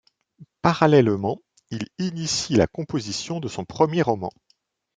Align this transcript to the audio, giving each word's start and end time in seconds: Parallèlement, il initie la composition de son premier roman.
Parallèlement, 0.63 1.37
il 1.69 1.85
initie 1.99 2.55
la 2.55 2.65
composition 2.65 3.39
de 3.39 3.47
son 3.47 3.65
premier 3.65 4.01
roman. 4.01 4.31